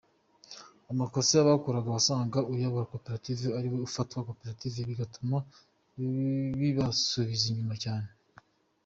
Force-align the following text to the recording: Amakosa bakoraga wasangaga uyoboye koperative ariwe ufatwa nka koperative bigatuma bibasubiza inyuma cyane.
Amakosa 0.91 1.47
bakoraga 1.47 1.89
wasangaga 1.95 2.47
uyoboye 2.53 2.85
koperative 2.91 3.45
ariwe 3.57 3.77
ufatwa 3.87 4.17
nka 4.23 4.27
koperative 4.27 4.77
bigatuma 4.89 5.37
bibasubiza 6.59 7.43
inyuma 7.51 7.75
cyane. 7.83 8.07